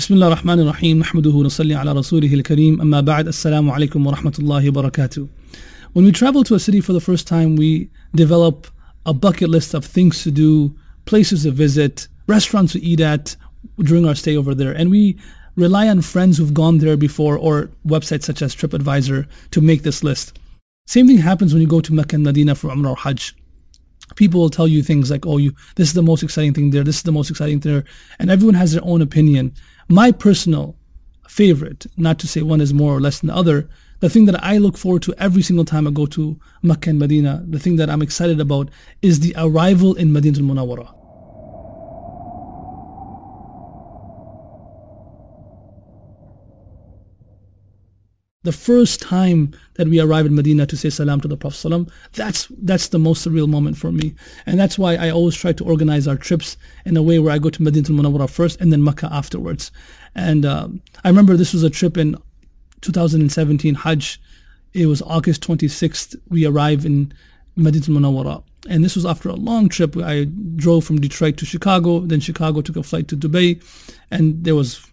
[0.00, 4.68] بسم الله الرحمن الرحيم نحمده ونصلي على رسوله الكريم أما بعد السلام عليكم ورحمة الله
[4.68, 5.28] وبركاته
[5.94, 8.66] When we travel to a city for the first time, we develop
[9.06, 10.74] a bucket list of things to do,
[11.06, 13.34] places to visit, restaurants to eat at
[13.80, 14.72] during our stay over there.
[14.72, 15.18] And we
[15.56, 20.04] rely on friends who've gone there before or websites such as TripAdvisor to make this
[20.04, 20.38] list.
[20.86, 23.34] Same thing happens when you go to Mecca and Medina for Umrah or Hajj
[24.14, 26.84] people will tell you things like, oh, you this is the most exciting thing there,
[26.84, 27.84] this is the most exciting thing there,
[28.18, 29.52] and everyone has their own opinion.
[29.89, 30.75] My personal
[31.27, 34.43] favorite, not to say one is more or less than the other, the thing that
[34.43, 37.75] I look forward to every single time I go to Makkah and Medina, the thing
[37.77, 38.69] that I'm excited about
[39.01, 41.00] is the arrival in Medina al-Munawwara.
[48.43, 51.87] The first time that we arrive in Medina to say salam to the Prophet salam,
[52.13, 54.15] that's that's the most surreal moment for me.
[54.45, 57.37] And that's why I always try to organize our trips in a way where I
[57.37, 59.71] go to Medina al-Munawwara first and then Mecca afterwards.
[60.15, 60.69] And uh,
[61.03, 62.17] I remember this was a trip in
[62.81, 64.19] 2017 Hajj.
[64.73, 66.15] It was August 26th.
[66.29, 67.13] We arrived in
[67.55, 68.43] Medina al-Munawwara.
[68.69, 69.95] And this was after a long trip.
[69.97, 73.59] I drove from Detroit to Chicago, then Chicago took a flight to Dubai,
[74.11, 74.90] and there was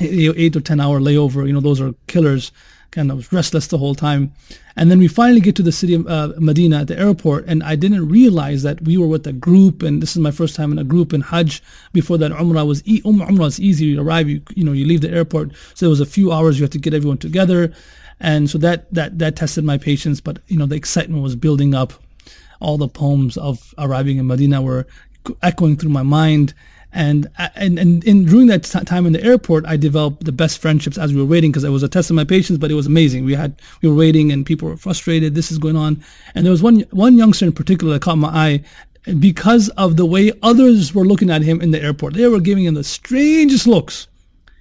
[0.00, 1.46] eight or ten hour layover.
[1.46, 2.52] You know, those are killers.
[2.90, 4.32] Kind of restless the whole time.
[4.74, 7.62] And then we finally get to the city of uh, Medina at the airport, and
[7.62, 10.72] I didn't realize that we were with a group, and this is my first time
[10.72, 11.62] in a group in Hajj.
[11.92, 13.84] Before that, Umrah was e- um, Umrah was easy.
[13.84, 15.52] You arrive, you you know, you leave the airport.
[15.74, 17.72] So there was a few hours you had to get everyone together,
[18.18, 20.20] and so that that that tested my patience.
[20.20, 21.92] But you know, the excitement was building up.
[22.60, 24.86] All the poems of arriving in Medina were
[25.42, 26.54] echoing through my mind
[26.92, 30.32] Uh, and and and, and during that t- time in the airport, I developed the
[30.32, 32.70] best friendships as we were waiting because it was a test of my patience, but
[32.70, 33.24] it was amazing.
[33.24, 35.34] We had we were waiting and people were frustrated.
[35.34, 36.02] This is going on,
[36.34, 38.64] and there was one one youngster in particular that caught my eye
[39.18, 42.14] because of the way others were looking at him in the airport.
[42.14, 44.08] They were giving him the strangest looks.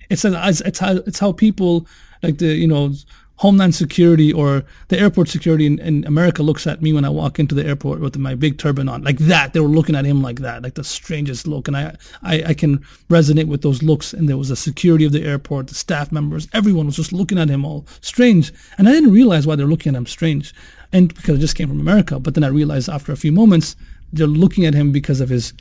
[0.10, 1.88] It's it's it's how it's how people
[2.24, 2.94] like the you know
[3.40, 7.40] Homeland Security or the airport security in, in, America looks at me when I walk
[7.40, 9.54] into the airport with my big turban on, like that.
[9.54, 11.70] They were looking at him like that, like the strangest look.
[11.70, 12.80] And I, I, I can
[13.10, 14.12] resonate with those looks.
[14.12, 17.40] And there was the security of the airport, the staff members, everyone was just looking
[17.40, 18.52] at him all strange.
[18.78, 20.54] And I didn't realize why they're looking at him strange.
[20.92, 22.20] And because I just came from America.
[22.20, 23.78] But then I realized after a few moments,
[24.12, 25.54] they're looking at him because of his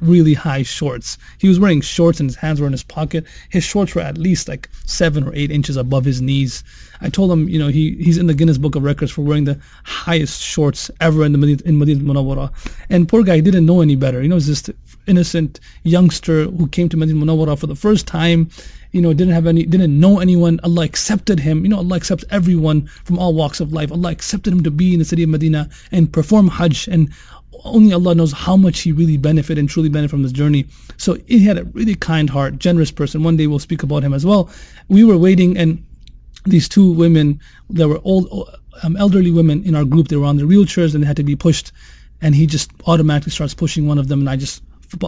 [0.00, 1.18] really high shorts.
[1.38, 3.24] He was wearing shorts and his hands were in his pocket.
[3.50, 6.64] His shorts were at least like seven or eight inches above his knees.
[7.00, 9.44] I told him, you know, he, he's in the Guinness Book of Records for wearing
[9.44, 12.52] the highest shorts ever in the Medina, in Medina Munawwara.
[12.90, 14.22] And poor guy didn't know any better.
[14.22, 14.70] You know, he's just
[15.06, 18.48] innocent youngster who came to Medina Munawwara for the first time.
[18.92, 20.60] You know, didn't have any, didn't know anyone.
[20.62, 21.64] Allah accepted him.
[21.64, 23.90] You know, Allah accepts everyone from all walks of life.
[23.90, 26.88] Allah accepted him to be in the city of Medina and perform Hajj.
[26.88, 27.10] And
[27.64, 30.66] only Allah knows how much he really benefited and truly benefited from this journey.
[30.96, 33.22] So he had a really kind heart, generous person.
[33.22, 34.50] One day we'll speak about him as well.
[34.88, 35.84] We were waiting and
[36.44, 37.40] these two women,
[37.70, 38.50] there were old,
[38.82, 40.08] um, elderly women in our group.
[40.08, 41.72] They were on their wheelchairs and they had to be pushed.
[42.20, 44.62] And he just automatically starts pushing one of them, and I just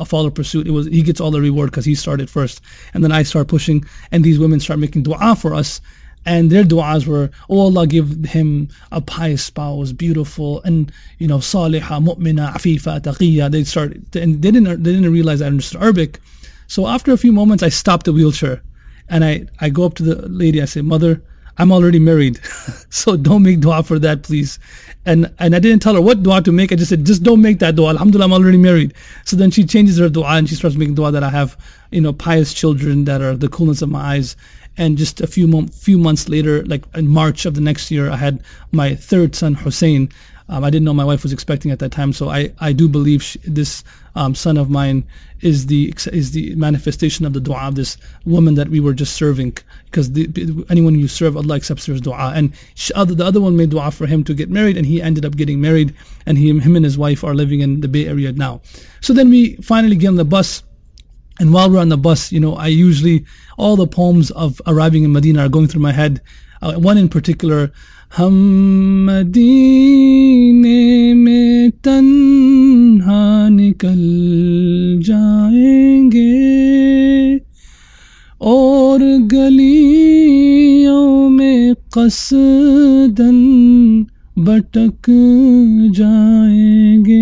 [0.07, 0.67] follow pursuit.
[0.67, 2.61] It was he gets all the reward because he started first,
[2.93, 5.81] and then I start pushing, and these women start making du'a for us,
[6.27, 11.39] and their du'as were, oh Allah give him a pious spouse, beautiful, and you know,
[11.39, 13.51] salihah, mu'mina, afifa, taqiyya.
[13.51, 16.21] They started, and they didn't, they didn't realize I understood Arabic.
[16.67, 18.63] So after a few moments, I stopped the wheelchair,
[19.09, 20.63] and I, I go up to the lady.
[20.63, 21.23] I say, Mother,
[21.59, 22.41] I'm already married,
[22.91, 24.59] so don't make dua for that, please.
[25.07, 26.73] And and I didn't tell her what dua to make.
[26.73, 27.91] I just said, just don't make that dua.
[27.91, 28.95] Alhamdulillah, I'm already married.
[29.25, 31.57] So then she changes her dua and she starts making dua that I have,
[31.91, 34.37] you know, pious children that are the coolness of my eyes
[34.77, 38.17] and just a few few months later, like in March of the next year, I
[38.17, 38.43] had
[38.73, 40.09] my third son, Hussein.
[40.51, 42.87] Um, I didn't know my wife was expecting at that time, so I, I do
[42.87, 43.83] believe she, this
[44.15, 45.03] um, son of mine
[45.41, 47.97] is the is the manifestation of the du'a of this
[48.27, 49.57] woman that we were just serving.
[49.87, 50.11] Because
[50.69, 52.37] anyone you serve, Allah accepts their du'a.
[52.37, 55.01] And she, other, the other one made du'a for him to get married, and he
[55.01, 55.95] ended up getting married,
[56.27, 58.61] and he, him and his wife are living in the Bay Area now.
[59.01, 60.63] So then we finally get on the bus
[61.40, 63.26] and while we're on the bus, you know, I usually,
[63.58, 66.22] all the poems of arriving in Medina are going through my head.
[66.62, 67.72] Uh, one in particular,
[68.18, 68.34] हम
[69.06, 74.00] मदीने में तन्हा निकल
[75.06, 76.26] जाएंगे
[78.42, 79.00] और
[79.34, 83.38] गलियों में कसदन
[84.40, 85.10] भटक
[86.00, 87.22] जाएंगे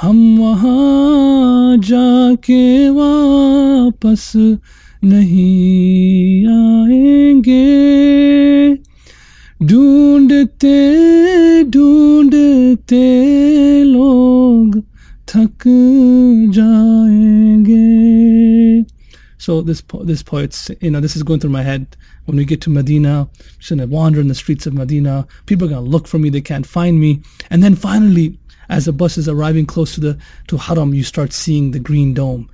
[0.00, 1.09] हम वहाँ
[1.88, 4.32] जाके वापस
[5.04, 7.64] नहीं आएंगे
[9.62, 10.76] ढूंढते
[11.74, 13.04] ढूंढते
[13.84, 14.82] लोग
[15.28, 15.64] थक
[16.56, 17.84] जाएंगे
[19.46, 21.96] So this po- this poet's, you know, this is going through my head.
[22.24, 23.28] When we get to Medina, I'm
[23.58, 25.26] just gonna wander in the streets of Medina.
[25.46, 26.30] People are gonna look for me.
[26.30, 27.20] They can't find me.
[27.50, 28.24] And then finally,
[28.70, 30.18] as the bus is arriving close to the
[30.48, 32.48] to Haram, you start seeing the green dome.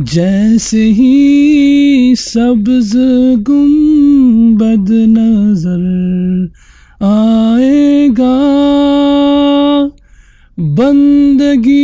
[0.00, 2.92] जैसे ही सब्ज
[3.48, 5.80] गुम्बद नजर
[7.06, 8.36] आएगा
[10.78, 11.82] बंदगी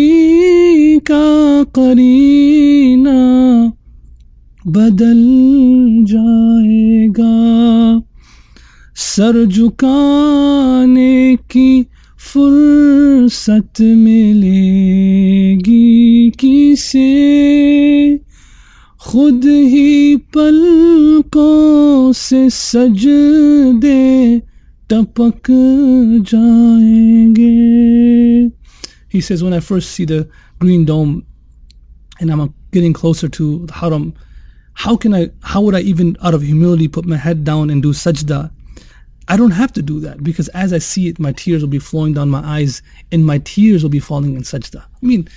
[1.10, 1.26] का
[1.78, 3.18] करीना
[4.66, 5.20] बदल
[6.12, 7.34] जाएगा
[8.96, 11.68] sir झुकाने की
[12.26, 14.30] फुर्सत मिलेगी
[16.40, 17.10] किसे
[19.06, 23.04] खुद ही पलकों से सज
[23.84, 24.40] दे
[24.90, 25.50] टपक
[26.30, 27.52] जाएंगे
[29.14, 30.28] He says, when I first see the
[30.58, 31.24] green dome
[32.20, 34.12] and I'm getting closer to the haram,
[34.72, 37.80] how can I, how would I even out of humility put my head down and
[37.80, 38.50] do sajda?
[39.29, 41.79] I don't have to do that because as I see it, my tears will be
[41.79, 42.81] flowing down my eyes
[43.11, 44.81] and my tears will be falling in sajda.
[44.81, 45.29] I mean,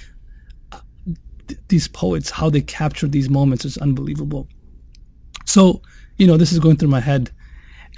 [1.69, 4.49] these poets, how they capture these moments is unbelievable.
[5.45, 5.83] So,
[6.17, 7.31] you know, this is going through my head.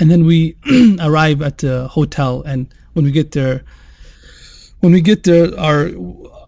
[0.01, 0.57] And then we
[1.01, 3.63] arrive at the hotel and when we get there,
[4.81, 5.91] when we get there, our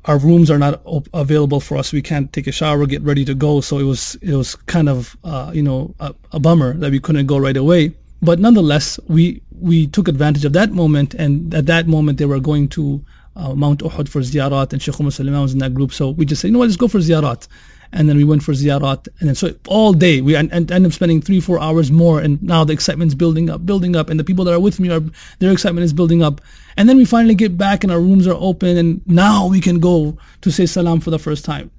[0.07, 0.81] our rooms are not
[1.15, 1.93] available for us.
[1.93, 3.61] We can't take a shower, get ready to go.
[3.61, 7.01] So it was it was kind of uh, you know a, a, bummer that we
[7.01, 7.95] couldn't go right away.
[8.23, 12.41] But nonetheless, we we took advantage of that moment, and at that moment they were
[12.41, 13.05] going to
[13.37, 15.93] uh, Mount Uhud for ziyarat, and Sheikh Umar Sulaiman was in that group.
[15.93, 17.47] So we just said, you know what, let's go for ziyarat.
[17.93, 19.09] And then we went for ziyarat.
[19.21, 22.21] And then so all day we end, end up spending three four hours more.
[22.21, 24.11] And now the excitement's building up building up.
[24.11, 25.01] And the people that are with me are
[25.39, 26.41] their excitement is building up.
[26.77, 28.77] And then we finally get back and our rooms are open.
[28.77, 31.71] And now we can go to say salam for the first time.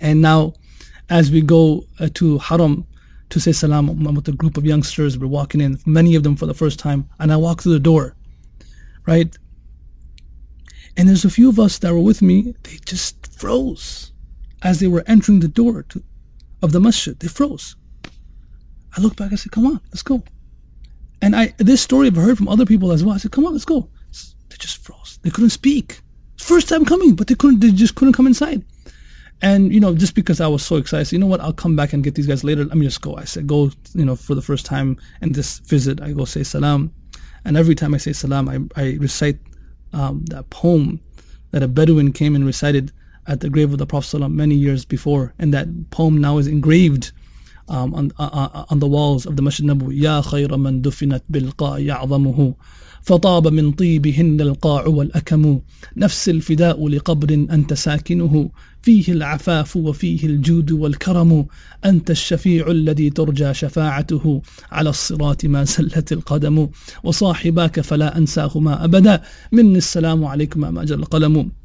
[0.00, 0.54] And now
[1.10, 2.86] as we go uh, to haram
[3.30, 6.46] to say salam with a group of youngsters we're walking in many of them for
[6.46, 8.14] the first time and i walk through the door
[9.06, 9.36] right
[10.96, 14.10] and there's a few of us that were with me they just froze
[14.62, 16.02] as they were entering the door to,
[16.62, 17.76] of the masjid, they froze.
[18.96, 20.22] I looked back, I said, come on, let's go.
[21.22, 23.14] And I this story I've heard from other people as well.
[23.14, 23.88] I said, come on, let's go.
[24.48, 25.18] They just froze.
[25.22, 26.00] They couldn't speak.
[26.38, 28.64] First time coming, but they couldn't they just couldn't come inside.
[29.42, 31.92] And you know, just because I was so excited, you know what, I'll come back
[31.92, 32.64] and get these guys later.
[32.64, 33.16] Let me just go.
[33.16, 36.42] I said, go, you know, for the first time in this visit, I go say
[36.42, 36.92] salam.
[37.44, 39.38] And every time I say salam, I, I recite
[39.92, 41.00] um, that poem
[41.52, 42.92] that a Bedouin came and recited
[43.26, 47.12] at the grave of the Prophet many years before, and that poem now is engraved
[47.70, 49.92] um, on, uh, on the walls of the Masjid Nabawi.
[49.92, 52.54] يا خير من دفنت بالقاع يعظمه.
[53.02, 55.60] فطاب من طيبهن القاع والأكم.
[55.96, 58.50] نفس الفداء لقبر أنت ساكنه.
[58.82, 61.46] فيه العفاف وفيه الجود والكرم.
[61.84, 64.42] أنت الشفيع الذي ترجى شفاعته.
[64.72, 66.68] على الصراط ما سلت القدم.
[67.04, 69.22] وصاحباك فلا أنساهما أبدا.
[69.52, 71.59] مني السلام عليكم ما جل القلم.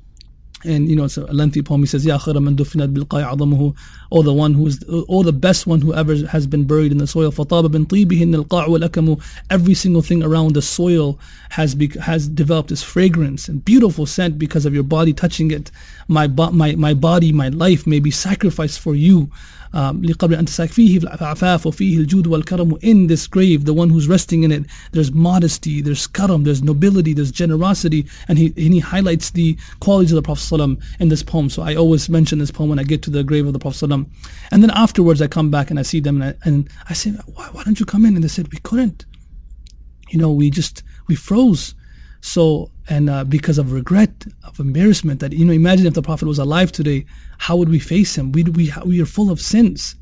[0.64, 3.74] and you know it's a lengthy poem he says Ya khayra man dufinat bilqai adamuhu
[4.10, 6.98] or the one who is or the best one who ever has been buried in
[6.98, 11.18] the soil fataba bin tibihin alqa' wal akamu every single thing around the soil
[11.50, 15.70] has be, has developed this fragrance and beautiful scent because of your body touching it
[16.08, 19.30] my my my body my life may be sacrificed for you
[19.74, 24.50] لقبر أن فيه العفاف وفيه الجود والكرم in this grave the one who's resting in
[24.50, 29.56] it there's modesty there's karam there's nobility there's generosity and he, and he highlights the
[29.78, 32.83] qualities of the Prophet in this poem so I always mention this poem when I
[32.83, 34.07] get to the grave of the Prophet and
[34.51, 37.47] then afterwards I come back and I see them and I, and I say why,
[37.51, 39.05] why don't you come in and they said we couldn't
[40.09, 41.75] you know we just we froze
[42.25, 46.27] so, and uh, because of regret, of embarrassment, that you know, imagine if the Prophet
[46.27, 47.05] was alive today,
[47.37, 48.31] how would we face him?
[48.31, 49.95] We we we are full of sins,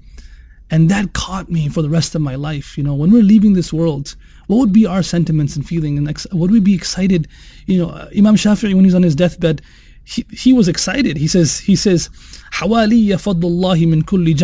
[0.71, 2.77] and that caught me for the rest of my life.
[2.77, 4.15] You know, when we're leaving this world,
[4.47, 7.27] what would be our sentiments and feeling, and ex- would we be excited?
[7.65, 9.61] You know, Imam Shafi'i when he's on his deathbed,
[10.08, 11.18] he, he was excited.
[11.18, 12.08] He says, he says,
[12.50, 14.34] حوالي فضل الله من كل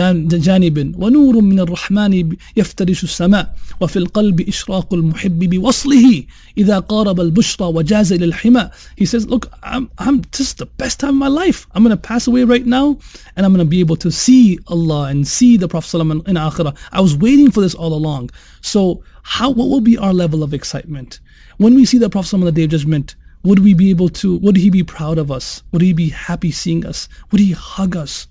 [0.40, 6.24] جانب ونور من الرحمن يفترش السماء وفي القلب إشراق المحب بوصله
[6.58, 11.00] إذا قارب البشرى وجاز إلى الحمى He says, look, I'm, I'm, this is the best
[11.00, 11.66] time of my life.
[11.72, 12.98] I'm going to pass away right now
[13.34, 16.34] and I'm going to be able to see Allah and see the Prophet ﷺ in
[16.34, 16.76] Akhirah.
[16.92, 18.30] I was waiting for this all along.
[18.60, 21.20] So how, what will be our level of excitement?
[21.56, 24.09] When we see the Prophet ﷺ on the Day of Judgment, would we be able
[24.09, 25.63] to, would he be proud of us?
[25.71, 27.07] Would he be happy seeing us?
[27.31, 28.27] Would he hug us?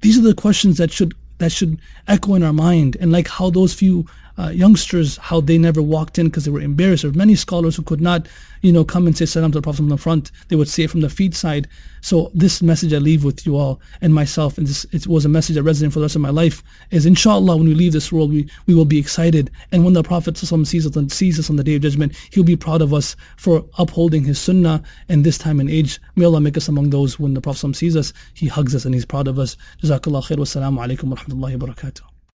[0.00, 2.96] These are the questions that should, that should echo in our mind.
[3.00, 4.06] And like how those few
[4.38, 7.02] uh, youngsters how they never walked in because they were embarrassed.
[7.02, 8.28] There were many scholars who could not,
[8.62, 10.30] you know, come and say salam to the Prophet from the front.
[10.48, 11.68] They would say it from the feet side.
[12.02, 15.28] So this message I leave with you all and myself, and this it was a
[15.28, 18.12] message that resonated for the rest of my life, is inshallah when we leave this
[18.12, 19.50] world, we, we will be excited.
[19.72, 20.52] And when the Prophet sees
[20.86, 24.24] us, sees us on the day of judgment, he'll be proud of us for upholding
[24.24, 26.00] his sunnah in this time and age.
[26.14, 28.94] May Allah make us among those when the Prophet sees us, he hugs us and
[28.94, 29.56] he's proud of us.
[29.82, 30.36] Jazakallah khair.
[30.36, 32.15] Wassalamu alaikum wa rahmatullahi wa barakatuh.